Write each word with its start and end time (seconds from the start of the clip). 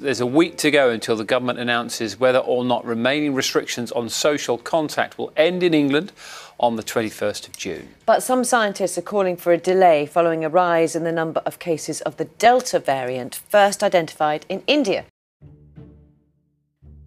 There's 0.00 0.20
a 0.20 0.26
week 0.26 0.56
to 0.58 0.70
go 0.70 0.90
until 0.90 1.16
the 1.16 1.24
government 1.24 1.58
announces 1.58 2.20
whether 2.20 2.38
or 2.38 2.64
not 2.64 2.84
remaining 2.84 3.34
restrictions 3.34 3.90
on 3.90 4.08
social 4.08 4.56
contact 4.56 5.18
will 5.18 5.32
end 5.36 5.62
in 5.64 5.74
England 5.74 6.12
on 6.56 6.76
the 6.76 6.84
21st 6.84 7.48
of 7.48 7.56
June. 7.56 7.88
But 8.06 8.22
some 8.22 8.44
scientists 8.44 8.98
are 8.98 9.02
calling 9.02 9.36
for 9.36 9.52
a 9.52 9.58
delay 9.58 10.06
following 10.06 10.44
a 10.44 10.48
rise 10.48 10.98
in 10.98 11.04
the 11.04 11.12
number 11.12 11.40
of 11.44 11.58
cases 11.58 12.00
of 12.00 12.16
the 12.16 12.24
Delta 12.38 12.78
variant, 12.78 13.34
first 13.48 13.82
identified 13.82 14.44
in 14.48 14.62
India. 14.66 15.04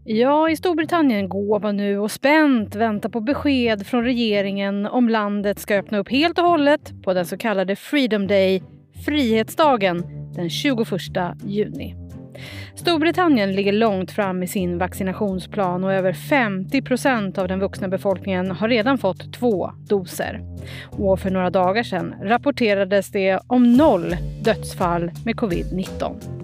Ja, 0.03 0.49
i 0.49 0.55
Storbritannien 0.55 1.29
går 1.29 1.59
man 1.59 1.77
nu 1.77 1.99
och 1.99 2.11
spänt 2.11 2.75
väntar 2.75 3.09
på 3.09 3.19
besked 3.19 3.87
från 3.87 4.03
regeringen 4.03 4.85
om 4.85 5.09
landet 5.09 5.59
ska 5.59 5.75
öppna 5.75 5.97
upp 5.97 6.09
helt 6.09 6.39
och 6.39 6.45
hållet 6.45 6.93
på 7.03 7.13
den 7.13 7.25
så 7.25 7.37
kallade 7.37 7.75
Freedom 7.75 8.27
Day, 8.27 8.63
Frihetsdagen, 9.05 10.03
den 10.35 10.49
21 10.49 10.87
juni. 11.45 12.00
Storbritannien 12.75 13.51
ligger 13.51 13.73
långt 13.73 14.11
fram 14.11 14.43
i 14.43 14.47
sin 14.47 14.77
vaccinationsplan 14.77 15.83
och 15.83 15.93
över 15.93 16.13
50 16.13 16.81
procent 16.81 17.37
av 17.37 17.47
den 17.47 17.59
vuxna 17.59 17.87
befolkningen 17.87 18.51
har 18.51 18.69
redan 18.69 18.97
fått 18.97 19.33
två 19.33 19.71
doser. 19.87 20.41
Och 20.89 21.19
för 21.19 21.29
några 21.29 21.49
dagar 21.49 21.83
sedan 21.83 22.15
rapporterades 22.21 23.11
det 23.11 23.39
om 23.47 23.73
noll 23.73 24.15
dödsfall 24.43 25.11
med 25.25 25.35
covid-19. 25.35 26.41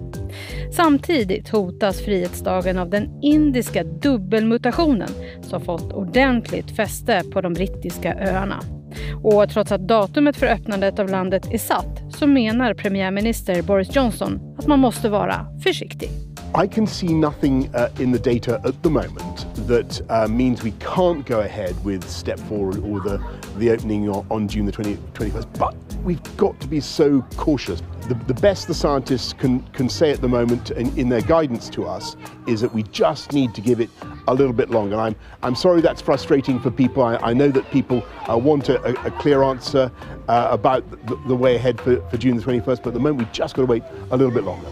Samtidigt 0.72 1.48
hotas 1.48 2.04
Frihetsdagen 2.04 2.78
av 2.78 2.90
den 2.90 3.18
indiska 3.22 3.84
dubbelmutationen 3.84 5.08
som 5.42 5.60
fått 5.60 5.92
ordentligt 5.92 6.76
fäste 6.76 7.22
på 7.32 7.40
de 7.40 7.54
brittiska 7.54 8.14
öarna. 8.14 8.77
Och 9.22 9.48
trots 9.50 9.72
att 9.72 9.88
datumet 9.88 10.36
för 10.36 10.46
öppnandet 10.46 10.98
av 10.98 11.08
landet 11.08 11.48
är 11.52 11.58
satt 11.58 12.02
så 12.10 12.26
menar 12.26 12.74
premiärminister 12.74 13.62
Boris 13.62 13.96
Johnson 13.96 14.56
att 14.58 14.66
man 14.66 14.78
måste 14.78 15.08
vara 15.08 15.46
försiktig. 15.62 16.10
I 16.54 16.66
can 16.66 16.86
see 16.86 17.08
nothing 17.08 17.68
uh, 17.74 17.88
in 18.00 18.12
the 18.12 18.18
data 18.18 18.56
at 18.64 18.82
the 18.82 18.88
moment 18.88 19.46
that 19.68 20.00
uh, 20.08 20.26
means 20.26 20.64
we 20.64 20.72
can't 20.80 21.26
go 21.26 21.40
ahead 21.40 21.74
with 21.84 22.08
step 22.08 22.40
four 22.48 22.68
or 22.68 23.00
the, 23.00 23.20
the 23.58 23.70
opening 23.70 24.08
on, 24.08 24.48
June 24.48 24.64
the 24.64 24.72
20, 24.72 24.96
21st. 25.12 25.58
But 25.58 25.74
we've 26.04 26.36
got 26.36 26.58
to 26.60 26.66
be 26.66 26.80
so 26.80 27.22
cautious. 27.36 27.82
The, 28.08 28.14
the 28.26 28.40
best 28.40 28.68
the 28.68 28.74
scientists 28.74 29.34
can, 29.34 29.60
can 29.72 29.88
say 29.88 30.10
at 30.10 30.22
the 30.22 30.28
moment 30.28 30.70
in, 30.70 30.96
in, 30.98 31.10
their 31.10 31.20
guidance 31.20 31.68
to 31.70 31.86
us 31.86 32.16
is 32.46 32.62
that 32.62 32.72
we 32.72 32.82
just 32.84 33.34
need 33.34 33.54
to 33.54 33.60
give 33.60 33.80
it 33.80 33.90
a 34.26 34.34
little 34.34 34.54
bit 34.54 34.70
longer. 34.70 34.94
And 34.94 35.02
I'm, 35.02 35.16
I'm 35.42 35.54
sorry 35.54 35.82
that's 35.82 36.00
frustrating 36.00 36.58
for 36.58 36.70
people. 36.70 37.02
I, 37.02 37.16
I 37.16 37.34
know 37.34 37.50
that 37.50 37.70
people 37.70 38.02
uh, 38.30 38.38
want 38.38 38.70
a, 38.70 38.80
a, 39.06 39.10
clear 39.10 39.42
answer 39.42 39.92
uh, 40.26 40.48
about 40.50 40.90
the, 41.06 41.16
the, 41.26 41.36
way 41.36 41.56
ahead 41.56 41.78
for, 41.82 42.00
for 42.08 42.16
June 42.16 42.38
the 42.38 42.42
21st, 42.42 42.64
but 42.64 42.86
at 42.86 42.94
the 42.94 43.00
moment 43.00 43.18
we've 43.18 43.32
just 43.32 43.54
got 43.54 43.62
to 43.62 43.66
wait 43.66 43.82
a 44.10 44.16
little 44.16 44.32
bit 44.32 44.44
longer. 44.44 44.68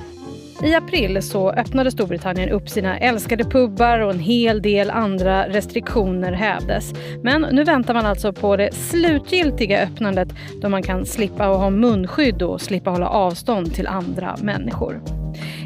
I 0.63 0.75
april 0.75 1.23
så 1.23 1.51
öppnade 1.51 1.91
Storbritannien 1.91 2.49
upp 2.49 2.69
sina 2.69 2.99
älskade 2.99 3.45
pubbar 3.45 3.99
och 3.99 4.11
en 4.11 4.19
hel 4.19 4.63
del 4.63 4.91
andra 4.91 5.49
restriktioner 5.49 6.33
hävdes. 6.33 6.95
Men 7.23 7.47
nu 7.53 7.65
väntar 7.65 7.95
man 7.95 8.07
alltså 8.07 8.33
på 8.33 8.57
det 8.57 8.75
slutgiltiga 8.75 9.83
öppnandet 9.83 10.29
då 10.63 10.69
man 10.69 10.83
kan 10.83 11.07
slippa 11.07 11.47
att 11.47 11.59
ha 11.59 11.71
munskydd 11.71 12.43
och 12.43 12.61
slippa 12.61 12.91
hålla 12.91 13.09
avstånd 13.09 13.75
till 13.75 13.87
andra 13.87 14.37
människor. 14.43 15.03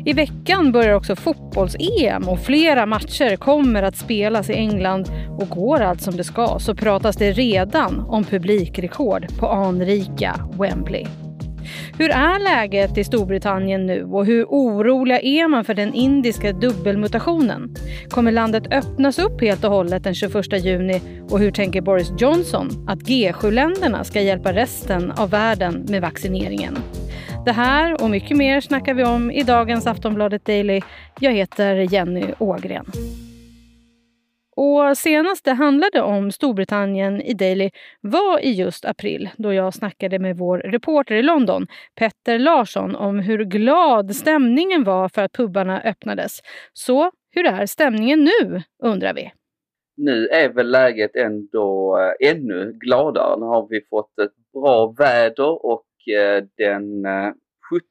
I 0.05 0.12
veckan 0.12 0.72
börjar 0.72 0.94
också 0.94 1.16
fotbolls-EM 1.16 2.28
och 2.28 2.41
flera 2.41 2.86
matcher 2.86 3.36
kommer 3.36 3.82
att 3.82 3.97
spelas 3.97 4.50
i 4.50 4.54
England 4.54 5.12
och 5.38 5.48
går 5.48 5.80
allt 5.80 6.02
som 6.02 6.16
det 6.16 6.25
ska 6.25 6.58
så 6.58 6.75
pratas 6.75 7.16
det 7.16 7.32
redan 7.32 8.00
om 8.00 8.25
publikrekord 8.25 9.38
på 9.38 9.48
anrika 9.48 10.34
Wembley. 10.58 11.06
Hur 11.98 12.10
är 12.10 12.44
läget 12.44 12.98
i 12.98 13.04
Storbritannien 13.04 13.86
nu 13.86 14.04
och 14.04 14.26
hur 14.26 14.44
oroliga 14.44 15.20
är 15.20 15.48
man 15.48 15.64
för 15.64 15.74
den 15.74 15.94
indiska 15.94 16.52
dubbelmutationen? 16.52 17.74
Kommer 18.08 18.32
landet 18.32 18.72
öppnas 18.72 19.18
upp 19.18 19.40
helt 19.40 19.64
och 19.64 19.70
hållet 19.70 20.04
den 20.04 20.14
21 20.14 20.64
juni 20.64 21.00
och 21.30 21.38
hur 21.38 21.50
tänker 21.50 21.80
Boris 21.80 22.12
Johnson 22.18 22.86
att 22.88 22.98
G7-länderna 22.98 24.04
ska 24.04 24.20
hjälpa 24.20 24.53
resten 24.53 25.12
av 25.12 25.30
världen 25.30 25.86
med 25.88 26.03
vaccineringen? 26.03 26.78
Det 27.44 27.53
här 27.53 28.03
och 28.03 28.10
mycket 28.10 28.36
mer 28.36 28.60
snackar 28.60 28.94
vi 28.94 29.04
om 29.04 29.30
i 29.30 29.42
dagens 29.42 29.86
Aftonbladet 29.86 30.44
Daily. 30.44 30.80
Jag 31.20 31.32
heter 31.32 31.75
Jenny 31.75 32.25
Ågren. 32.38 32.84
Och 34.62 34.98
senast 34.98 35.44
det 35.44 35.53
handlade 35.53 36.03
om 36.03 36.31
Storbritannien 36.31 37.21
i 37.21 37.34
Daily 37.34 37.71
var 38.00 38.38
i 38.38 38.53
just 38.53 38.84
april 38.84 39.31
då 39.37 39.53
jag 39.53 39.75
snackade 39.75 40.19
med 40.19 40.37
vår 40.37 40.59
reporter 40.59 41.15
i 41.15 41.22
London, 41.22 41.66
Petter 41.94 42.38
Larsson, 42.38 42.97
om 42.97 43.19
hur 43.19 43.44
glad 43.44 44.16
stämningen 44.16 44.84
var 44.84 45.09
för 45.09 45.22
att 45.22 45.32
pubarna 45.32 45.81
öppnades. 45.81 46.38
Så 46.72 47.10
hur 47.31 47.47
är 47.47 47.66
stämningen 47.66 48.25
nu, 48.25 48.62
undrar 48.82 49.15
vi. 49.15 49.32
Nu 49.97 50.26
är 50.26 50.48
väl 50.48 50.71
läget 50.71 51.16
ändå 51.16 51.98
eh, 51.98 52.31
ännu 52.31 52.72
gladare. 52.72 53.41
Nu 53.41 53.47
har 53.47 53.69
vi 53.69 53.81
fått 53.91 54.19
ett 54.19 54.53
bra 54.53 54.94
väder 54.98 55.66
och 55.66 55.87
eh, 56.19 56.44
den 56.56 57.04
eh, 57.04 57.32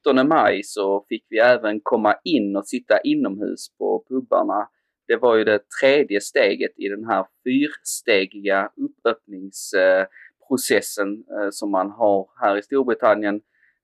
17 0.04 0.28
maj 0.28 0.62
så 0.62 1.04
fick 1.08 1.26
vi 1.28 1.38
även 1.38 1.80
komma 1.82 2.16
in 2.24 2.56
och 2.56 2.66
sitta 2.66 3.00
inomhus 3.00 3.76
på 3.78 4.04
pubarna 4.08 4.68
det 5.10 5.16
var 5.16 5.36
ju 5.36 5.44
det 5.44 5.60
tredje 5.80 6.20
steget 6.20 6.72
i 6.76 6.88
den 6.88 7.04
här 7.04 7.26
fyrstegiga 7.44 8.70
uppöppningsprocessen 8.76 11.12
eh, 11.12 11.48
som 11.50 11.70
man 11.70 11.90
har 11.90 12.28
här 12.40 12.58
i 12.58 12.62
Storbritannien 12.62 13.40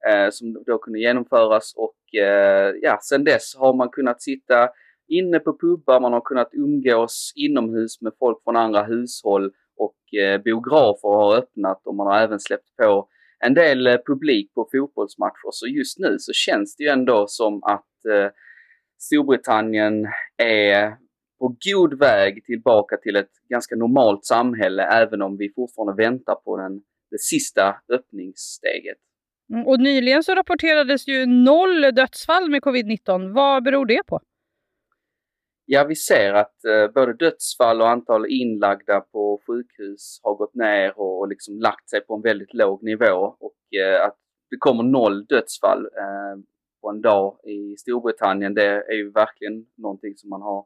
eh, 0.08 0.30
som 0.30 0.62
då 0.66 0.78
kunde 0.78 0.98
genomföras 0.98 1.74
och 1.76 2.14
eh, 2.20 2.74
ja, 2.82 2.98
sen 3.02 3.24
dess 3.24 3.56
har 3.56 3.74
man 3.74 3.88
kunnat 3.88 4.22
sitta 4.22 4.68
inne 5.08 5.38
på 5.38 5.58
pubbar, 5.58 6.00
man 6.00 6.12
har 6.12 6.20
kunnat 6.20 6.50
umgås 6.52 7.32
inomhus 7.36 8.00
med 8.00 8.12
folk 8.18 8.44
från 8.44 8.56
andra 8.56 8.82
hushåll 8.82 9.52
och 9.76 10.14
eh, 10.18 10.42
biografer 10.42 11.08
har 11.08 11.36
öppnat 11.36 11.86
och 11.86 11.94
man 11.94 12.06
har 12.06 12.18
även 12.18 12.40
släppt 12.40 12.76
på 12.76 13.08
en 13.38 13.54
del 13.54 13.86
eh, 13.86 13.96
publik 14.06 14.54
på 14.54 14.68
fotbollsmatcher. 14.72 15.50
Så 15.50 15.66
just 15.66 15.98
nu 15.98 16.16
så 16.18 16.32
känns 16.32 16.76
det 16.76 16.84
ju 16.84 16.90
ändå 16.90 17.26
som 17.28 17.64
att 17.64 18.04
eh, 18.12 18.30
Storbritannien 18.98 20.06
är 20.36 20.96
på 21.38 21.56
god 21.64 21.98
väg 21.98 22.44
tillbaka 22.44 22.96
till 22.96 23.16
ett 23.16 23.30
ganska 23.48 23.76
normalt 23.76 24.24
samhälle 24.24 24.82
även 24.82 25.22
om 25.22 25.36
vi 25.36 25.52
fortfarande 25.54 26.02
väntar 26.02 26.34
på 26.34 26.56
den, 26.56 26.82
det 27.10 27.20
sista 27.20 27.76
öppningssteget. 27.88 28.98
Mm, 29.52 29.66
och 29.66 29.80
nyligen 29.80 30.22
så 30.22 30.34
rapporterades 30.34 31.08
ju 31.08 31.26
noll 31.26 31.80
dödsfall 31.94 32.50
med 32.50 32.62
covid-19. 32.62 33.34
Vad 33.34 33.64
beror 33.64 33.86
det 33.86 34.02
på? 34.06 34.20
Ja, 35.68 35.84
vi 35.84 35.94
ser 35.94 36.34
att 36.34 36.64
eh, 36.64 36.92
både 36.94 37.12
dödsfall 37.12 37.80
och 37.80 37.88
antal 37.88 38.26
inlagda 38.26 39.00
på 39.00 39.40
sjukhus 39.46 40.20
har 40.22 40.34
gått 40.34 40.54
ner 40.54 40.98
och, 40.98 41.20
och 41.20 41.28
liksom 41.28 41.58
lagt 41.58 41.90
sig 41.90 42.00
på 42.00 42.14
en 42.14 42.22
väldigt 42.22 42.54
låg 42.54 42.82
nivå 42.82 43.36
och 43.40 43.78
eh, 43.80 44.04
att 44.06 44.16
det 44.50 44.56
kommer 44.56 44.82
noll 44.82 45.26
dödsfall 45.26 45.84
eh, 45.84 46.42
på 46.80 46.90
en 46.90 47.00
dag 47.00 47.38
i 47.44 47.76
Storbritannien, 47.76 48.54
det 48.54 48.66
är 48.66 48.94
ju 48.94 49.10
verkligen 49.10 49.66
någonting 49.76 50.16
som 50.16 50.30
man 50.30 50.42
har 50.42 50.64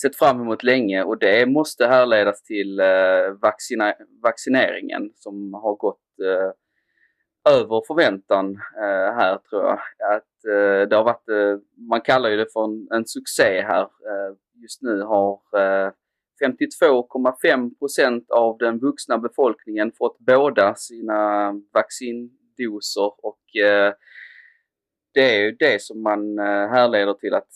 sett 0.00 0.16
fram 0.16 0.40
emot 0.40 0.62
länge 0.62 1.02
och 1.02 1.18
det 1.18 1.46
måste 1.46 1.86
härledas 1.86 2.42
till 2.42 2.80
eh, 2.80 3.30
vaccina 3.42 3.94
vaccineringen 4.22 5.12
som 5.14 5.54
har 5.54 5.74
gått 5.74 6.00
eh, 6.24 6.52
över 7.54 7.82
förväntan 7.86 8.50
eh, 8.76 9.14
här 9.14 9.38
tror 9.38 9.62
jag. 9.64 9.78
Att, 10.16 10.44
eh, 10.48 10.88
det 10.88 10.96
har 10.96 11.04
varit, 11.04 11.28
eh, 11.28 11.58
man 11.88 12.00
kallar 12.00 12.30
ju 12.30 12.36
det 12.36 12.52
för 12.52 12.64
en, 12.64 12.88
en 12.90 13.06
succé 13.06 13.62
här. 13.62 13.82
Eh, 13.82 14.36
just 14.62 14.82
nu 14.82 15.02
har 15.02 15.40
eh, 15.56 15.92
52,5 16.44 17.78
procent 17.78 18.30
av 18.30 18.58
den 18.58 18.78
vuxna 18.78 19.18
befolkningen 19.18 19.92
fått 19.98 20.18
båda 20.18 20.74
sina 20.74 21.52
vaccindoser 21.72 23.26
och 23.26 23.56
eh, 23.56 23.94
det 25.14 25.36
är 25.36 25.40
ju 25.40 25.52
det 25.52 25.82
som 25.82 26.02
man 26.02 26.38
eh, 26.38 26.68
härleder 26.68 27.14
till 27.14 27.34
att 27.34 27.48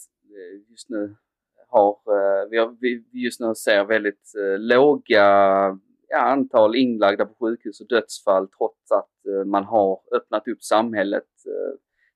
just 0.68 0.90
nu 0.90 1.16
Eh, 1.66 1.78
har, 1.78 2.50
vi, 2.50 2.58
har, 2.58 2.76
vi 2.80 3.04
just 3.12 3.40
nu 3.40 3.54
ser 3.54 3.84
väldigt 3.84 4.32
eh, 4.38 4.58
låga 4.58 5.24
ja, 6.08 6.18
antal 6.18 6.76
inlagda 6.76 7.26
på 7.26 7.34
sjukhus 7.34 7.80
och 7.80 7.88
dödsfall 7.88 8.48
trots 8.48 8.90
att 8.90 9.26
eh, 9.26 9.44
man 9.44 9.64
har 9.64 10.00
öppnat 10.16 10.48
upp 10.48 10.62
samhället 10.62 11.24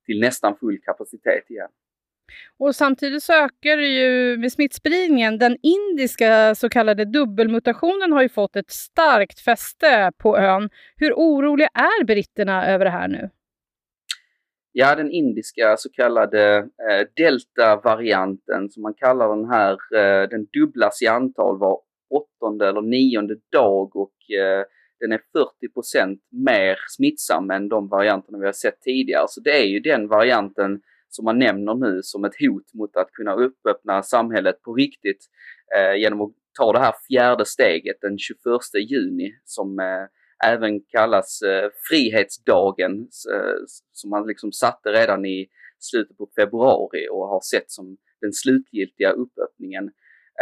till 0.06 0.20
nästan 0.20 0.56
full 0.56 0.79
kapacitet 0.82 1.50
igen. 1.50 1.69
Och 2.58 2.76
samtidigt 2.76 3.23
så 3.23 3.32
ökar 3.32 3.76
ju 3.76 4.37
med 4.37 4.52
smittspridningen. 4.52 5.38
Den 5.38 5.56
indiska 5.62 6.55
så 6.55 6.69
kallade 6.69 7.05
dubbelmutationen 7.05 8.12
har 8.12 8.23
ju 8.23 8.29
fått 8.29 8.56
ett 8.56 8.70
starkt 8.70 9.41
fäste 9.41 10.12
på 10.19 10.38
ön. 10.38 10.70
Hur 10.97 11.12
oroliga 11.12 11.69
är 11.75 12.05
britterna 12.05 12.67
över 12.67 12.85
det 12.85 12.91
här 12.91 13.08
nu? 13.08 13.31
Ja, 14.72 14.94
den 14.94 15.11
indiska 15.11 15.76
så 15.76 15.90
kallade 15.90 16.56
eh, 16.58 17.06
delta-varianten 17.17 18.70
som 18.70 18.82
man 18.82 18.94
kallar 18.94 19.37
den 19.37 19.50
här, 19.50 19.72
eh, 19.72 20.28
den 20.28 20.46
dubblas 20.52 21.02
i 21.02 21.06
antal 21.06 21.58
var 21.58 21.81
åttonde 22.11 22.69
eller 22.69 22.82
nionde 22.82 23.37
dag 23.52 23.96
och 23.96 24.14
eh, 24.40 24.64
den 25.00 25.12
är 25.12 25.20
40% 25.96 26.19
mer 26.31 26.78
smittsam 26.88 27.50
än 27.50 27.69
de 27.69 27.88
varianterna 27.88 28.38
vi 28.38 28.46
har 28.46 28.52
sett 28.52 28.81
tidigare. 28.81 29.26
Så 29.28 29.40
det 29.40 29.62
är 29.62 29.67
ju 29.67 29.81
den 29.81 30.08
varianten 30.08 30.81
som 31.08 31.25
man 31.25 31.38
nämner 31.38 31.75
nu 31.75 32.00
som 32.02 32.25
ett 32.25 32.40
hot 32.40 32.75
mot 32.75 32.96
att 32.96 33.12
kunna 33.12 33.34
uppöppna 33.34 34.02
samhället 34.02 34.62
på 34.62 34.75
riktigt 34.75 35.26
eh, 35.76 36.00
genom 36.00 36.20
att 36.20 36.31
ta 36.58 36.73
det 36.73 36.78
här 36.78 36.94
fjärde 37.08 37.44
steget 37.44 37.96
den 38.00 38.19
21 38.19 38.37
juni 38.90 39.32
som 39.44 39.78
eh, 39.78 40.06
även 40.44 40.81
kallas 40.81 41.42
eh, 41.42 41.70
Frihetsdagen 41.88 43.08
som 43.92 44.10
man 44.10 44.26
liksom 44.26 44.52
satte 44.52 44.92
redan 44.92 45.25
i 45.26 45.48
slutet 45.78 46.16
på 46.16 46.28
februari 46.37 47.08
och 47.10 47.28
har 47.28 47.40
sett 47.40 47.70
som 47.70 47.96
den 48.20 48.32
slutgiltiga 48.32 49.10
uppöppningen. 49.10 49.90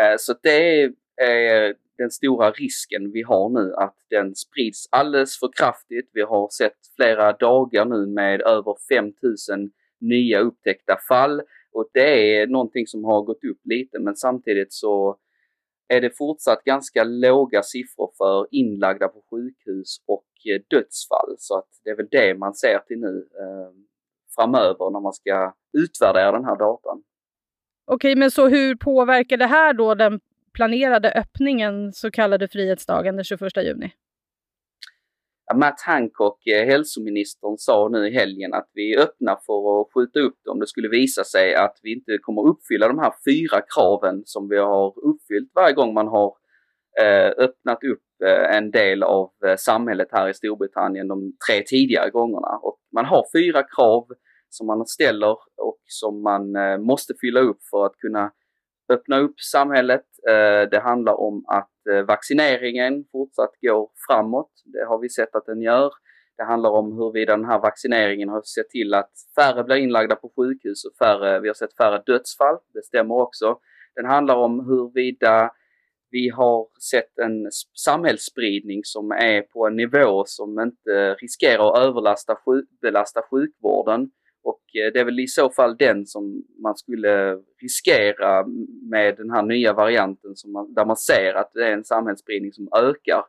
Eh, 0.01 0.15
så 0.19 0.35
det 0.43 0.83
är 1.23 1.75
den 1.99 2.11
stora 2.11 2.51
risken 2.51 3.13
vi 3.13 3.23
har 3.23 3.49
nu 3.49 3.75
att 3.75 3.97
den 4.11 4.35
sprids 4.35 4.89
alldeles 4.91 5.39
för 5.39 5.51
kraftigt. 5.57 6.11
Vi 6.13 6.23
har 6.23 6.49
sett 6.49 6.77
flera 6.97 7.33
dagar 7.33 7.85
nu 7.85 8.07
med 8.07 8.41
över 8.41 8.77
5000 8.89 9.71
nya 10.01 10.41
upptäckta 10.41 10.97
fall 11.09 11.43
och 11.73 11.91
det 11.93 12.37
är 12.37 12.47
någonting 12.47 12.87
som 12.87 13.05
har 13.05 13.23
gått 13.23 13.45
upp 13.45 13.61
lite 13.65 13.99
men 13.99 14.17
samtidigt 14.17 14.73
så 14.73 15.17
är 15.89 16.01
det 16.01 16.17
fortsatt 16.19 16.65
ganska 16.65 17.05
låga 17.05 17.63
siffror 17.63 18.11
för 18.19 18.47
inlagda 18.51 19.09
på 19.09 19.23
sjukhus 19.31 20.03
och 20.07 20.27
eh, 20.51 20.61
dödsfall. 20.71 21.35
Så 21.39 21.59
att 21.59 21.69
det 21.85 21.91
är 21.91 21.97
väl 21.97 22.09
det 22.11 22.35
man 22.35 22.55
ser 22.55 22.79
till 22.79 23.01
nu 23.01 23.29
eh, 23.41 23.73
framöver 24.35 24.91
när 24.91 25.01
man 25.01 25.13
ska 25.13 25.55
utvärdera 25.79 26.33
den 26.33 26.45
här 26.45 26.57
datan. 26.57 27.03
Okej, 27.87 28.17
men 28.17 28.31
så 28.31 28.49
hur 28.49 28.77
påverkar 28.77 29.37
det 29.37 29.47
här 29.47 29.73
då 29.73 29.95
den 29.95 30.21
planerade 30.53 31.13
öppningen, 31.13 31.93
så 31.93 32.11
kallade 32.11 32.49
Frihetsdagen 32.49 33.17
den 33.17 33.25
21 33.25 33.57
juni? 33.57 33.93
Matt 35.55 35.81
Hancock, 35.81 36.47
eh, 36.47 36.67
hälsoministern, 36.67 37.59
sa 37.59 37.89
nu 37.89 38.07
i 38.07 38.11
helgen 38.11 38.55
att 38.55 38.71
vi 38.75 38.95
är 38.95 39.01
öppna 39.01 39.39
för 39.47 39.81
att 39.81 39.87
skjuta 39.95 40.21
upp 40.21 40.35
det 40.45 40.51
om 40.51 40.61
det 40.61 40.67
skulle 40.67 40.89
visa 40.89 41.25
sig 41.25 41.55
att 41.55 41.79
vi 41.83 41.93
inte 41.93 42.19
kommer 42.19 42.49
uppfylla 42.49 42.89
de 42.89 42.99
här 42.99 43.13
fyra 43.29 43.61
kraven 43.75 44.23
som 44.25 44.49
vi 44.49 44.59
har 44.59 44.89
uppfyllt 44.89 45.51
varje 45.55 45.75
gång 45.75 45.95
man 45.95 46.09
har 46.09 46.35
eh, 47.01 47.45
öppnat 47.45 47.85
upp 47.85 48.03
eh, 48.25 48.57
en 48.57 48.71
del 48.71 49.03
av 49.03 49.31
samhället 49.59 50.09
här 50.13 50.29
i 50.29 50.35
Storbritannien 50.35 51.09
de 51.09 51.33
tre 51.49 51.63
tidigare 51.67 52.11
gångerna. 52.11 52.59
Och 52.63 52.79
man 52.95 53.05
har 53.05 53.25
fyra 53.37 53.63
krav 53.63 54.07
som 54.49 54.67
man 54.67 54.87
ställer 54.87 55.37
och 55.57 55.81
som 55.87 56.23
man 56.23 56.53
måste 56.83 57.15
fylla 57.21 57.41
upp 57.41 57.59
för 57.71 57.87
att 57.87 57.97
kunna 57.97 58.33
öppna 58.93 59.19
upp 59.19 59.41
samhället. 59.41 60.05
Eh, 60.29 60.69
det 60.71 60.81
handlar 60.81 61.21
om 61.21 61.45
att 61.47 61.71
Eh, 61.91 62.03
vaccineringen 62.03 63.05
fortsatt 63.13 63.55
går 63.61 63.91
framåt. 64.09 64.51
Det 64.65 64.85
har 64.85 64.99
vi 64.99 65.09
sett 65.09 65.35
att 65.35 65.47
den 65.47 65.63
gör. 65.63 65.93
Det 66.37 66.45
handlar 66.45 66.71
om 66.71 66.93
huruvida 66.93 67.37
den 67.37 67.45
här 67.45 67.59
vaccineringen 67.59 68.29
har 68.29 68.43
sett 68.43 68.71
till 68.71 68.95
att 68.95 69.11
färre 69.35 69.65
blir 69.65 69.77
inlagda 69.77 70.17
på 70.17 70.33
sjukhus 70.37 70.85
och 70.85 70.97
färre, 71.07 71.41
vi 71.41 71.49
har 71.49 71.55
sett 71.55 71.77
färre 71.77 72.03
dödsfall. 72.07 72.57
Det 72.75 72.85
stämmer 72.85 73.15
också. 73.15 73.59
Den 73.97 74.05
handlar 74.05 74.37
om 74.37 74.67
huruvida 74.67 75.51
vi 76.11 76.29
har 76.29 76.67
sett 76.91 77.19
en 77.19 77.49
samhällsspridning 77.85 78.81
som 78.85 79.11
är 79.11 79.43
på 79.43 79.67
en 79.67 79.77
nivå 79.77 80.25
som 80.27 80.61
inte 80.61 81.15
riskerar 81.15 81.73
att 81.73 81.79
överbelasta 81.79 83.23
sjukvården. 83.31 84.11
Och 84.43 84.63
eh, 84.77 84.93
det 84.93 85.01
är 85.01 85.05
väl 85.05 85.21
i 85.21 85.27
så 85.27 85.51
fall 85.51 85.77
den 85.77 86.07
som 86.07 86.43
man 86.63 86.77
skulle 86.77 87.39
riskera 87.63 88.47
med 88.91 89.17
den 89.17 89.31
här 89.31 89.43
nya 89.43 89.73
varianten 89.73 90.37
som 90.37 90.53
man, 90.53 90.75
där 90.75 90.85
man 90.85 90.97
ser 90.97 91.35
att 91.35 91.51
det 91.55 91.67
är 91.67 91.73
en 91.73 91.85
samhällsspridning 91.85 92.53
som 92.53 92.69
ökar 92.77 93.25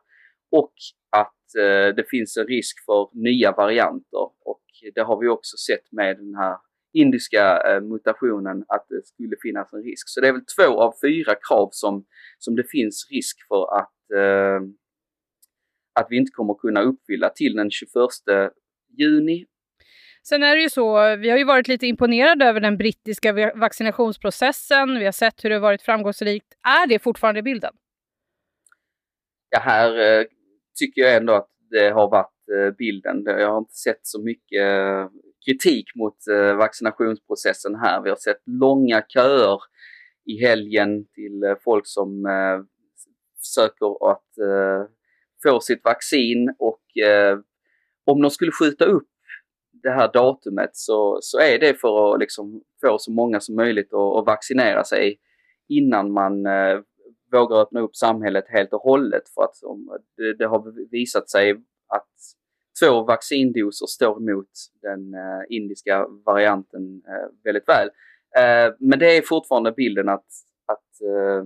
och 0.50 0.72
att 1.10 1.54
eh, 1.58 1.94
det 1.94 2.04
finns 2.10 2.36
en 2.36 2.46
risk 2.46 2.84
för 2.86 3.08
nya 3.12 3.52
varianter. 3.52 4.28
Och 4.44 4.64
det 4.94 5.00
har 5.00 5.20
vi 5.20 5.28
också 5.28 5.56
sett 5.56 5.92
med 5.92 6.16
den 6.16 6.34
här 6.34 6.56
indiska 6.92 7.60
eh, 7.68 7.80
mutationen 7.80 8.64
att 8.68 8.86
det 8.88 9.06
skulle 9.06 9.36
finnas 9.42 9.72
en 9.72 9.82
risk. 9.82 10.08
Så 10.08 10.20
det 10.20 10.28
är 10.28 10.32
väl 10.32 10.44
två 10.58 10.80
av 10.80 10.94
fyra 11.04 11.34
krav 11.48 11.68
som, 11.72 12.04
som 12.38 12.56
det 12.56 12.64
finns 12.70 13.08
risk 13.10 13.36
för 13.48 13.78
att, 13.78 14.10
eh, 14.16 14.60
att 16.00 16.06
vi 16.10 16.16
inte 16.16 16.30
kommer 16.30 16.54
kunna 16.54 16.82
uppfylla 16.82 17.30
till 17.30 17.54
den 17.54 17.70
21 17.70 17.90
juni 18.98 19.46
Sen 20.22 20.42
är 20.42 20.56
det 20.56 20.62
ju 20.62 20.70
så, 20.70 21.16
vi 21.16 21.30
har 21.30 21.38
ju 21.38 21.44
varit 21.44 21.68
lite 21.68 21.86
imponerade 21.86 22.44
över 22.44 22.60
den 22.60 22.76
brittiska 22.76 23.52
vaccinationsprocessen. 23.54 24.98
Vi 24.98 25.04
har 25.04 25.12
sett 25.12 25.44
hur 25.44 25.50
det 25.50 25.58
varit 25.58 25.82
framgångsrikt. 25.82 26.54
Är 26.62 26.86
det 26.86 26.98
fortfarande 26.98 27.42
bilden? 27.42 27.74
Ja, 29.50 29.58
här 29.58 29.98
eh, 29.98 30.24
tycker 30.78 31.02
jag 31.02 31.16
ändå 31.16 31.32
att 31.32 31.48
det 31.70 31.90
har 31.90 32.10
varit 32.10 32.48
eh, 32.56 32.70
bilden. 32.70 33.22
Jag 33.26 33.50
har 33.50 33.58
inte 33.58 33.74
sett 33.74 34.00
så 34.02 34.22
mycket 34.22 34.62
eh, 34.62 35.08
kritik 35.46 35.94
mot 35.94 36.26
eh, 36.30 36.54
vaccinationsprocessen 36.56 37.74
här. 37.74 38.00
Vi 38.02 38.08
har 38.08 38.16
sett 38.16 38.42
långa 38.46 39.02
köer 39.08 39.60
i 40.24 40.40
helgen 40.46 41.06
till 41.14 41.42
eh, 41.42 41.54
folk 41.64 41.86
som 41.86 42.26
eh, 42.26 42.60
försöker 43.38 44.10
att 44.10 44.24
få 45.42 45.60
sitt 45.60 45.84
vaccin 45.84 46.54
och 46.58 46.82
om 48.04 48.22
de 48.22 48.30
skulle 48.30 48.52
skjuta 48.52 48.84
upp 48.84 49.08
det 49.72 49.90
här 49.90 50.12
datumet 50.12 50.70
så, 50.72 51.18
så 51.22 51.38
är 51.38 51.58
det 51.58 51.80
för 51.80 52.14
att 52.14 52.20
liksom 52.20 52.62
få 52.80 52.98
så 52.98 53.12
många 53.12 53.40
som 53.40 53.56
möjligt 53.56 53.92
att, 53.92 54.16
att 54.18 54.26
vaccinera 54.26 54.84
sig 54.84 55.18
innan 55.68 56.12
man 56.12 56.46
eh, 56.46 56.80
vågar 57.32 57.56
öppna 57.62 57.80
upp 57.80 57.96
samhället 57.96 58.44
helt 58.48 58.72
och 58.72 58.80
hållet. 58.80 59.28
För 59.34 59.42
att 59.42 59.54
det, 60.16 60.34
det 60.34 60.46
har 60.46 60.90
visat 60.90 61.30
sig 61.30 61.50
att 61.88 62.08
två 62.82 63.02
vaccindoser 63.02 63.86
står 63.86 64.16
emot 64.16 64.50
den 64.82 65.14
eh, 65.14 65.42
indiska 65.48 66.06
varianten 66.24 67.02
eh, 67.08 67.44
väldigt 67.44 67.68
väl. 67.68 67.88
Eh, 68.36 68.74
men 68.78 68.98
det 68.98 69.16
är 69.16 69.22
fortfarande 69.22 69.72
bilden 69.72 70.08
att, 70.08 70.26
att 70.66 71.00
eh, 71.00 71.44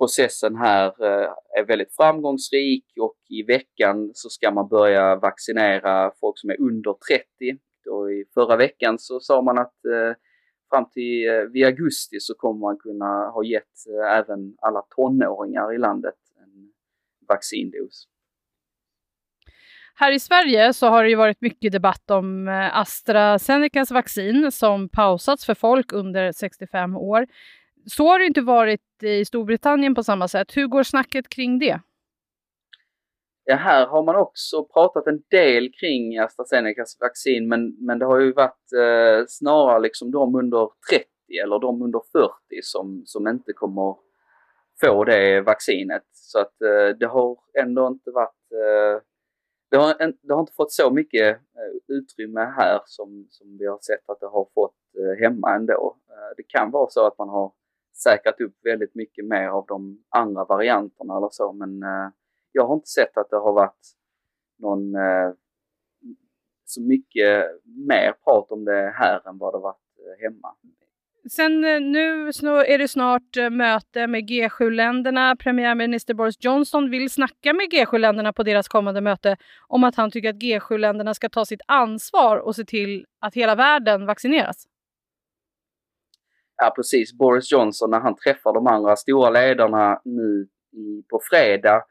processen 0.00 0.56
här 0.56 0.86
eh, 0.86 1.28
är 1.58 1.64
väldigt 1.66 1.94
framgångsrik 1.96 2.84
och 3.00 3.16
i 3.28 3.42
veckan 3.42 4.10
så 4.14 4.28
ska 4.28 4.50
man 4.50 4.68
börja 4.68 5.16
vaccinera 5.16 6.12
folk 6.20 6.38
som 6.38 6.50
är 6.50 6.60
under 6.60 6.92
30. 6.92 7.24
Och 7.90 8.12
I 8.12 8.24
förra 8.34 8.56
veckan 8.56 8.98
så 8.98 9.20
sa 9.20 9.42
man 9.42 9.58
att 9.58 9.84
eh, 9.84 10.16
fram 10.70 10.90
till 10.90 11.28
eh, 11.28 11.42
vid 11.52 11.66
augusti 11.66 12.16
så 12.20 12.34
kommer 12.34 12.60
man 12.60 12.78
kunna 12.78 13.30
ha 13.30 13.44
gett 13.44 13.76
även 14.12 14.54
alla 14.60 14.82
tonåringar 14.96 15.74
i 15.74 15.78
landet 15.78 16.14
en 16.42 16.72
vaccindos. 17.28 18.06
Här 19.94 20.12
i 20.12 20.20
Sverige 20.20 20.72
så 20.72 20.86
har 20.86 21.02
det 21.02 21.10
ju 21.10 21.16
varit 21.16 21.40
mycket 21.40 21.72
debatt 21.72 22.10
om 22.10 22.48
AstraZenecas 22.72 23.90
vaccin 23.90 24.52
som 24.52 24.88
pausats 24.88 25.46
för 25.46 25.54
folk 25.54 25.92
under 25.92 26.32
65 26.32 26.96
år. 26.96 27.26
Så 27.86 28.08
har 28.08 28.18
det 28.18 28.26
inte 28.26 28.40
varit 28.40 29.02
i 29.02 29.24
Storbritannien 29.24 29.94
på 29.94 30.02
samma 30.02 30.28
sätt. 30.28 30.56
Hur 30.56 30.66
går 30.66 30.82
snacket 30.82 31.28
kring 31.28 31.58
det? 31.58 31.80
Ja, 33.44 33.56
här 33.56 33.86
har 33.86 34.02
man 34.02 34.16
också 34.16 34.64
pratat 34.64 35.06
en 35.06 35.22
del 35.30 35.72
kring 35.72 36.18
AstraZenecas 36.18 37.00
vaccin 37.00 37.48
men, 37.48 37.76
men 37.86 37.98
det 37.98 38.06
har 38.06 38.20
ju 38.20 38.32
varit 38.32 38.72
eh, 38.72 39.24
snarare 39.28 39.80
liksom 39.80 40.10
de 40.10 40.34
under 40.34 40.68
30 40.90 41.04
eller 41.44 41.58
de 41.58 41.82
under 41.82 42.00
40 42.12 42.32
som, 42.62 43.02
som 43.06 43.28
inte 43.28 43.52
kommer 43.52 43.96
få 44.80 45.04
det 45.04 45.40
vaccinet. 45.40 46.02
Så 46.12 46.38
att 46.38 46.62
eh, 46.62 46.96
det 47.00 47.06
har 47.06 47.36
ändå 47.58 47.86
inte 47.86 48.10
varit 48.10 48.52
eh, 48.52 49.02
det 49.70 49.76
har, 49.76 49.96
en, 49.98 50.16
det 50.22 50.32
har, 50.32 50.40
inte 50.40 50.52
fått 50.52 50.72
så 50.72 50.90
mycket 50.90 51.36
eh, 51.36 51.96
utrymme 51.96 52.40
här 52.56 52.80
som, 52.86 53.26
som 53.30 53.58
vi 53.58 53.66
har 53.66 53.78
sett 53.82 54.10
att 54.10 54.20
det 54.20 54.26
har 54.26 54.48
fått 54.54 54.76
eh, 54.98 55.22
hemma 55.22 55.54
ändå. 55.54 55.96
Eh, 56.08 56.34
det 56.36 56.42
kan 56.42 56.70
vara 56.70 56.90
så 56.90 57.06
att 57.06 57.18
man 57.18 57.28
har 57.28 57.52
säkrat 57.96 58.40
upp 58.40 58.54
väldigt 58.64 58.94
mycket 58.94 59.24
mer 59.24 59.48
av 59.48 59.66
de 59.66 60.04
andra 60.08 60.44
varianterna 60.44 61.16
eller 61.16 61.28
så 61.30 61.52
men 61.52 61.82
eh, 61.82 62.10
jag 62.52 62.66
har 62.66 62.74
inte 62.74 62.88
sett 62.88 63.16
att 63.16 63.30
det 63.30 63.36
har 63.36 63.52
varit 63.52 63.96
någon 64.58 64.94
eh, 64.94 65.32
så 66.64 66.82
mycket 66.82 67.46
mer 67.64 68.12
prat 68.24 68.50
om 68.50 68.64
det 68.64 68.94
här 68.96 69.28
än 69.28 69.38
vad 69.38 69.54
det 69.54 69.58
varit 69.58 69.76
eh, 69.98 70.22
hemma. 70.22 70.54
Sen 71.30 71.64
eh, 71.64 71.80
nu 71.80 72.28
är 72.66 72.78
det 72.78 72.88
snart 72.88 73.36
eh, 73.36 73.50
möte 73.50 74.06
med 74.06 74.30
G7-länderna. 74.30 75.36
Premiärminister 75.36 76.14
Boris 76.14 76.36
Johnson 76.40 76.90
vill 76.90 77.10
snacka 77.10 77.52
med 77.52 77.72
G7-länderna 77.72 78.32
på 78.32 78.42
deras 78.42 78.68
kommande 78.68 79.00
möte 79.00 79.36
om 79.68 79.84
att 79.84 79.94
han 79.94 80.10
tycker 80.10 80.30
att 80.30 80.42
G7-länderna 80.42 81.14
ska 81.14 81.28
ta 81.28 81.44
sitt 81.44 81.60
ansvar 81.66 82.36
och 82.36 82.56
se 82.56 82.64
till 82.64 83.06
att 83.20 83.34
hela 83.34 83.54
världen 83.54 84.06
vaccineras 84.06 84.66
ja, 86.60 86.72
precis, 86.76 87.12
Boris 87.12 87.52
Johnson 87.52 87.90
när 87.90 88.00
han 88.00 88.16
träffar 88.16 88.52
de 88.52 88.66
andra 88.66 88.96
stora 88.96 89.30
ledarna 89.30 90.00
nu 90.04 90.48
på 91.10 91.20
fredag 91.30 91.84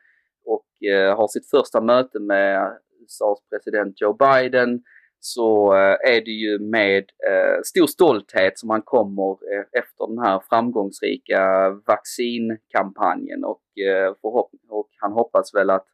och 0.45 0.87
eh, 0.87 1.17
har 1.17 1.27
sitt 1.27 1.49
första 1.49 1.81
möte 1.81 2.19
med 2.19 2.77
USAs 3.01 3.39
president 3.49 4.01
Joe 4.01 4.13
Biden 4.13 4.83
så 5.19 5.73
eh, 5.73 6.13
är 6.13 6.21
det 6.25 6.31
ju 6.31 6.59
med 6.59 7.03
eh, 7.29 7.61
stor 7.63 7.87
stolthet 7.87 8.59
som 8.59 8.69
han 8.69 8.81
kommer 8.81 9.31
eh, 9.31 9.65
efter 9.79 10.07
den 10.07 10.19
här 10.19 10.41
framgångsrika 10.49 11.69
vaccinkampanjen 11.87 13.43
och, 13.43 13.63
eh, 13.79 14.13
och 14.69 14.89
han 14.97 15.11
hoppas 15.11 15.55
väl 15.55 15.69
att, 15.69 15.87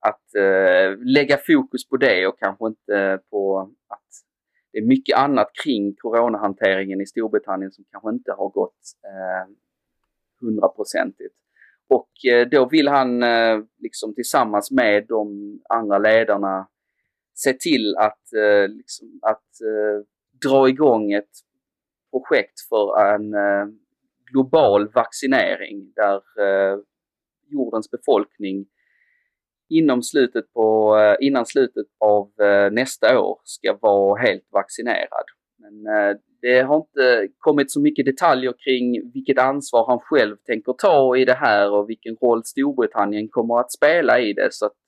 att 0.00 0.34
eh, 0.34 0.98
lägga 0.98 1.38
fokus 1.46 1.88
på 1.88 1.96
det 1.96 2.26
och 2.26 2.38
kanske 2.38 2.66
inte 2.66 3.20
på 3.30 3.58
att 3.88 3.99
det 4.72 4.78
är 4.78 4.82
mycket 4.82 5.18
annat 5.18 5.50
kring 5.64 5.94
coronahanteringen 5.94 7.00
i 7.00 7.06
Storbritannien 7.06 7.72
som 7.72 7.84
kanske 7.90 8.10
inte 8.10 8.32
har 8.32 8.48
gått 8.48 8.78
eh, 9.04 9.54
hundraprocentigt. 10.40 11.34
Och 11.88 12.10
eh, 12.32 12.48
då 12.48 12.68
vill 12.68 12.88
han 12.88 13.22
eh, 13.22 13.60
liksom 13.78 14.14
tillsammans 14.14 14.70
med 14.70 15.06
de 15.08 15.58
andra 15.68 15.98
ledarna 15.98 16.68
se 17.34 17.52
till 17.52 17.96
att, 17.96 18.22
liksom, 18.68 19.18
att 19.22 19.48
dra 20.44 20.68
igång 20.68 21.12
ett 21.12 21.30
projekt 22.10 22.60
för 22.68 23.14
en 23.14 23.34
global 24.32 24.88
vaccinering 24.92 25.92
där 25.96 26.22
jordens 27.48 27.90
befolkning 27.90 28.66
inom 29.70 30.02
slutet 30.02 30.52
på, 30.52 30.96
eh, 30.98 31.26
innan 31.26 31.46
slutet 31.46 31.86
av 32.00 32.30
eh, 32.46 32.72
nästa 32.72 33.20
år 33.20 33.38
ska 33.44 33.76
vara 33.80 34.20
helt 34.20 34.48
vaccinerad. 34.52 35.24
Men 35.58 35.86
eh, 35.86 36.16
det 36.42 36.60
har 36.60 36.76
inte 36.76 37.28
kommit 37.38 37.70
så 37.70 37.80
mycket 37.80 38.06
detaljer 38.06 38.54
kring 38.64 39.12
vilket 39.12 39.38
ansvar 39.38 39.86
han 39.86 39.98
själv 39.98 40.36
tänker 40.36 40.72
ta 40.72 41.16
i 41.16 41.24
det 41.24 41.34
här 41.34 41.72
och 41.72 41.88
vilken 41.88 42.16
roll 42.16 42.44
Storbritannien 42.44 43.28
kommer 43.28 43.60
att 43.60 43.72
spela 43.72 44.20
i 44.20 44.32
det. 44.32 44.48
Så 44.50 44.66
att 44.66 44.78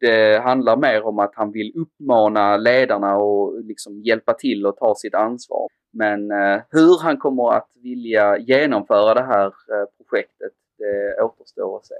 det 0.00 0.42
handlar 0.42 0.76
mer 0.76 1.06
om 1.06 1.18
att 1.18 1.34
han 1.34 1.52
vill 1.52 1.72
uppmana 1.76 2.56
ledarna 2.56 3.16
och 3.16 3.64
liksom 3.64 4.02
hjälpa 4.02 4.34
till 4.34 4.66
och 4.66 4.76
ta 4.76 4.94
sitt 4.94 5.14
ansvar. 5.14 5.68
Men 5.92 6.30
hur 6.70 7.02
han 7.02 7.16
kommer 7.16 7.52
att 7.56 7.70
vilja 7.82 8.38
genomföra 8.38 9.14
det 9.14 9.24
här 9.24 9.52
projektet, 9.98 10.52
det 10.78 11.22
återstår 11.22 11.76
att 11.76 11.86
se. 11.86 11.94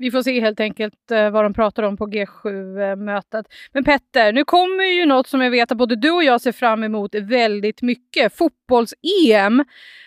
Vi 0.00 0.10
får 0.10 0.22
se 0.22 0.40
helt 0.40 0.60
enkelt 0.60 1.10
eh, 1.10 1.30
vad 1.30 1.44
de 1.44 1.54
pratar 1.54 1.82
om 1.82 1.96
på 1.96 2.06
G7-mötet. 2.06 3.46
Men 3.72 3.84
Petter, 3.84 4.32
nu 4.32 4.44
kommer 4.44 4.84
ju 4.84 5.06
något 5.06 5.26
som 5.26 5.40
jag 5.40 5.50
vet 5.50 5.72
att 5.72 5.78
både 5.78 5.96
du 5.96 6.10
och 6.10 6.24
jag 6.24 6.40
ser 6.40 6.52
fram 6.52 6.84
emot 6.84 7.14
väldigt 7.14 7.82
mycket. 7.82 8.36
Fotbolls-EM. 8.36 9.64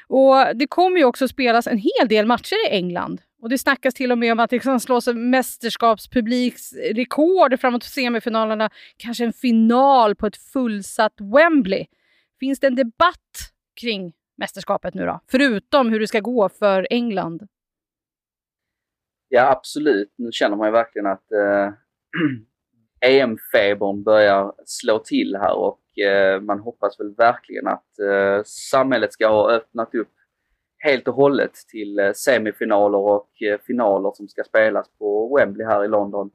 Och 0.07 0.35
det 0.55 0.67
kommer 0.67 0.97
ju 0.97 1.05
också 1.05 1.27
spelas 1.27 1.67
en 1.67 1.77
hel 1.77 2.07
del 2.09 2.25
matcher 2.25 2.67
i 2.67 2.69
England. 2.69 3.21
Och 3.41 3.50
det 3.50 3.57
snackas 3.57 3.93
till 3.93 4.12
och 4.12 4.17
med 4.17 4.31
om 4.31 4.39
att 4.39 4.51
liksom 4.51 4.69
det 4.69 4.73
kan 4.73 4.79
slås 4.79 5.07
mästerskapspubliksrekord 5.07 7.59
framåt 7.59 7.83
semifinalerna. 7.83 8.69
Kanske 8.97 9.25
en 9.25 9.33
final 9.33 10.15
på 10.15 10.27
ett 10.27 10.38
fullsatt 10.38 11.13
Wembley. 11.19 11.85
Finns 12.39 12.59
det 12.59 12.67
en 12.67 12.75
debatt 12.75 13.51
kring 13.81 14.13
mästerskapet 14.38 14.93
nu 14.93 15.05
då? 15.05 15.19
Förutom 15.31 15.89
hur 15.89 16.00
det 16.00 16.07
ska 16.07 16.19
gå 16.19 16.50
för 16.50 16.88
England 16.89 17.47
Ja, 19.36 19.52
absolut. 19.52 20.13
Nu 20.18 20.32
känner 20.32 20.56
man 20.56 20.68
ju 20.68 20.72
verkligen 20.72 21.06
att 21.06 21.32
eh, 21.32 21.68
e 23.02 23.20
EM-febern 23.20 24.04
börjar 24.04 24.54
slå 24.66 25.00
till 25.00 25.36
här 25.42 25.56
och 25.58 26.00
eh, 26.00 26.42
man 26.42 26.60
hoppas 26.60 27.00
väl 27.00 27.16
verkligen 27.16 27.68
att 27.68 28.00
eh, 28.00 28.44
samhället 28.46 29.13
ska 29.13 29.28
ha 29.28 29.52
öppnat 29.52 29.96
upp 29.96 30.12
helt 30.78 31.08
och 31.08 31.13
hållet 31.13 31.52
till 31.72 32.00
eh, 32.00 32.12
semifinaler 32.12 32.98
och 32.98 33.42
eh, 33.42 33.60
finaler 33.68 34.12
som 34.16 34.28
ska 34.28 34.44
spelas 34.44 34.88
på 35.00 35.36
Wembley 35.38 35.68
här 35.68 35.86
i 35.86 35.88
London. 35.88 36.32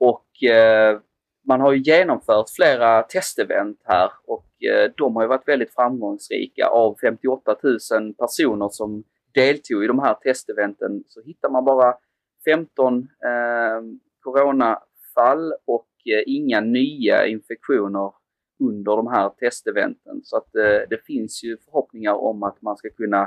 Och 0.00 0.42
eh, 0.50 1.00
man 1.48 1.60
har 1.60 1.72
ju 1.72 1.82
genomfört 1.82 2.46
flera 2.56 3.02
testevent 3.02 3.80
här 3.84 4.10
och 4.26 4.48
eh, 4.72 4.90
de 4.96 5.16
har 5.16 5.22
ju 5.22 5.28
varit 5.28 5.48
väldigt 5.48 5.74
framgångsrika. 5.74 6.66
Av 6.66 6.96
58 7.00 7.56
000 7.62 8.14
personer 8.14 8.68
som 8.68 9.04
deltog 9.34 9.84
i 9.84 9.86
de 9.86 9.98
här 9.98 10.14
testeventen 10.14 11.04
så 11.06 11.22
hittar 11.22 11.50
man 11.50 11.64
bara 11.64 11.94
15 12.44 12.98
eh, 12.98 13.82
coronafall 14.20 15.52
och 15.64 15.88
eh, 16.06 16.22
inga 16.26 16.60
nya 16.60 17.26
infektioner 17.26 18.12
under 18.60 18.96
de 18.96 19.06
här 19.06 19.28
testeventen. 19.28 20.20
Så 20.24 20.36
att 20.36 20.54
eh, 20.54 20.88
det 20.90 21.04
finns 21.06 21.44
ju 21.44 21.56
förhoppningar 21.64 22.14
om 22.14 22.42
att 22.42 22.62
man 22.62 22.76
ska 22.76 22.90
kunna 22.90 23.22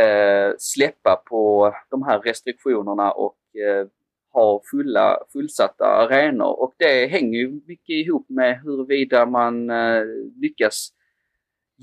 eh, 0.00 0.54
släppa 0.58 1.22
på 1.26 1.72
de 1.90 2.02
här 2.02 2.20
restriktionerna 2.20 3.12
och 3.12 3.38
eh, 3.56 3.86
ha 4.32 4.62
fulla, 4.70 5.18
fullsatta 5.32 5.84
arenor. 5.84 6.60
Och 6.60 6.74
det 6.76 7.06
hänger 7.06 7.38
ju 7.38 7.60
mycket 7.66 7.94
ihop 7.94 8.28
med 8.28 8.60
huruvida 8.62 9.26
man 9.26 9.70
eh, 9.70 10.04
lyckas 10.36 10.88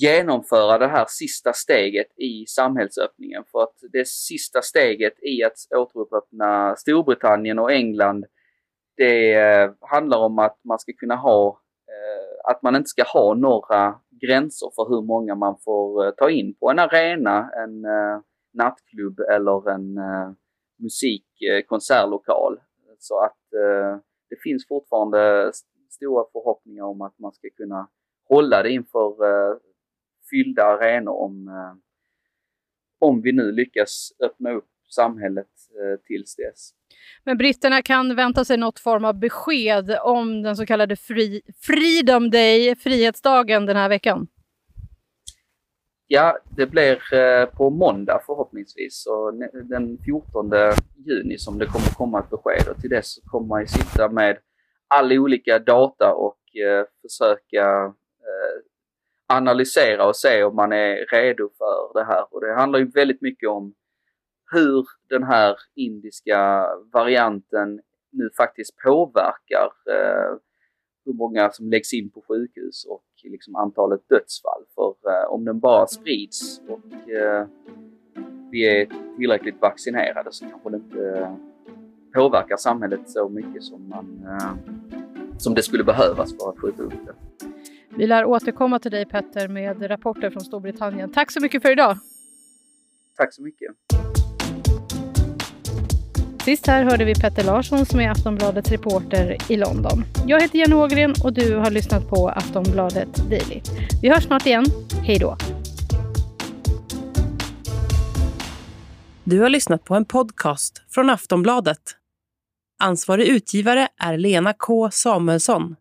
genomföra 0.01 0.77
det 0.77 0.87
här 0.87 1.05
sista 1.09 1.53
steget 1.53 2.19
i 2.19 2.45
samhällsöppningen. 2.47 3.43
För 3.51 3.63
att 3.63 3.75
det 3.93 4.07
sista 4.07 4.61
steget 4.61 5.13
i 5.23 5.43
att 5.43 5.53
återuppöppna 5.75 6.75
Storbritannien 6.75 7.59
och 7.59 7.71
England 7.71 8.25
det 8.97 9.33
eh, 9.33 9.71
handlar 9.81 10.17
om 10.17 10.39
att 10.39 10.59
man 10.63 10.79
ska 10.79 10.93
kunna 10.93 11.15
ha, 11.15 11.61
eh, 11.87 12.51
att 12.51 12.61
man 12.61 12.75
inte 12.75 12.89
ska 12.89 13.03
ha 13.03 13.33
några 13.33 13.99
gränser 14.21 14.71
för 14.75 14.89
hur 14.89 15.01
många 15.01 15.35
man 15.35 15.57
får 15.65 16.05
eh, 16.05 16.11
ta 16.11 16.29
in 16.29 16.55
på 16.59 16.71
en 16.71 16.79
arena, 16.79 17.51
en 17.51 17.85
nattklubb 18.53 19.19
eller 19.19 19.69
en 19.69 19.99
musikkonsertlokal. 20.79 22.59
Så 22.99 23.19
att 23.19 23.37
det 24.29 24.41
finns 24.43 24.67
fortfarande 24.67 25.51
stora 25.89 26.25
förhoppningar 26.31 26.83
om 26.83 27.01
att 27.01 27.19
man 27.19 27.33
ska 27.33 27.47
kunna 27.57 27.87
hålla 28.29 28.63
det 28.63 28.69
inför 28.69 29.15
fyllda 30.29 30.63
arenor 30.63 31.21
om, 31.21 31.47
eh, 31.47 31.73
om 32.99 33.21
vi 33.21 33.31
nu 33.31 33.51
lyckas 33.51 34.11
öppna 34.23 34.51
upp 34.51 34.69
samhället 34.89 35.47
eh, 35.81 35.99
tills 36.07 36.35
dess. 36.35 36.69
Men 37.23 37.37
britterna 37.37 37.81
kan 37.81 38.15
vänta 38.15 38.45
sig 38.45 38.57
något 38.57 38.79
form 38.79 39.05
av 39.05 39.19
besked 39.19 39.97
om 40.01 40.41
den 40.41 40.55
så 40.55 40.65
kallade 40.65 40.95
free, 40.95 41.41
Freedom 41.61 42.29
Day, 42.29 42.75
frihetsdagen 42.75 43.65
den 43.65 43.75
här 43.75 43.89
veckan? 43.89 44.27
Ja, 46.07 46.37
det 46.57 46.65
blir 46.67 47.13
eh, 47.13 47.45
på 47.45 47.69
måndag 47.69 48.21
förhoppningsvis, 48.25 49.05
och 49.05 49.33
den 49.63 49.97
14 50.05 50.51
juni 50.95 51.37
som 51.37 51.57
det 51.57 51.65
kommer 51.65 51.95
komma 51.97 52.19
ett 52.19 52.29
besked 52.29 52.67
och 52.71 52.81
till 52.81 52.89
dess 52.89 53.19
kommer 53.25 53.47
man 53.47 53.61
ju 53.61 53.67
sitta 53.67 54.09
med 54.09 54.37
all 54.87 55.13
olika 55.13 55.59
data 55.59 56.13
och 56.13 56.37
försöka 57.01 57.93
analysera 59.27 60.07
och 60.07 60.15
se 60.15 60.43
om 60.43 60.55
man 60.55 60.71
är 60.71 61.05
redo 61.11 61.49
för 61.57 61.99
det 61.99 62.05
här. 62.05 62.25
Och 62.31 62.41
det 62.41 62.53
handlar 62.53 62.79
ju 62.79 62.85
väldigt 62.85 63.21
mycket 63.21 63.49
om 63.49 63.73
hur 64.51 64.85
den 65.09 65.23
här 65.23 65.55
indiska 65.75 66.67
varianten 66.93 67.79
nu 68.11 68.29
faktiskt 68.37 68.77
påverkar 68.77 69.71
eh, 69.89 70.37
hur 71.05 71.13
många 71.13 71.49
som 71.51 71.69
läggs 71.69 71.93
in 71.93 72.09
på 72.09 72.23
sjukhus 72.27 72.85
och 72.85 73.03
liksom 73.23 73.55
antalet 73.55 74.09
dödsfall. 74.09 74.63
För 74.75 74.89
eh, 74.89 75.33
om 75.33 75.45
den 75.45 75.59
bara 75.59 75.87
sprids 75.87 76.61
och 76.67 77.09
eh, 77.09 77.47
vi 78.51 78.81
är 78.81 78.87
tillräckligt 79.17 79.61
vaccinerade 79.61 80.31
så 80.31 80.45
kanske 80.45 80.69
det 80.69 80.77
inte 80.77 81.35
påverkar 82.13 82.57
samhället 82.57 83.09
så 83.09 83.29
mycket 83.29 83.63
som, 83.63 83.89
man, 83.89 84.27
eh, 84.27 84.73
som 85.37 85.53
det 85.53 85.63
skulle 85.63 85.83
behövas 85.83 86.37
för 86.37 86.49
att 86.49 86.59
skjuta 86.59 86.83
upp 86.83 86.93
det. 87.05 87.13
Vi 87.97 88.07
lär 88.07 88.25
återkomma 88.25 88.79
till 88.79 88.91
dig 88.91 89.05
Petter 89.05 89.47
med 89.47 89.89
rapporter 89.89 90.29
från 90.29 90.41
Storbritannien. 90.41 91.11
Tack 91.11 91.31
så 91.31 91.39
mycket 91.39 91.61
för 91.61 91.71
idag! 91.71 91.97
Tack 93.17 93.33
så 93.33 93.41
mycket! 93.41 93.71
Sist 96.43 96.67
här 96.67 96.83
hörde 96.83 97.05
vi 97.05 97.15
Petter 97.15 97.43
Larsson 97.43 97.85
som 97.85 97.99
är 97.99 98.09
Aftonbladets 98.09 98.71
reporter 98.71 99.37
i 99.49 99.57
London. 99.57 100.03
Jag 100.27 100.41
heter 100.41 100.59
Jenny 100.59 100.75
Ågren 100.75 101.13
och 101.23 101.33
du 101.33 101.55
har 101.55 101.71
lyssnat 101.71 102.09
på 102.09 102.29
Aftonbladet 102.29 103.15
Daily. 103.29 103.61
Vi 104.01 104.09
hörs 104.09 104.23
snart 104.23 104.45
igen. 104.45 104.65
Hej 105.03 105.19
då! 105.19 105.37
Du 109.23 109.39
har 109.39 109.49
lyssnat 109.49 109.83
på 109.83 109.95
en 109.95 110.05
podcast 110.05 110.81
från 110.89 111.09
Aftonbladet. 111.09 111.81
Ansvarig 112.79 113.27
utgivare 113.27 113.87
är 113.99 114.17
Lena 114.17 114.53
K 114.53 114.91
Samuelsson. 114.91 115.75